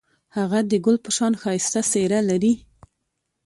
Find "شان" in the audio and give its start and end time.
1.17-1.33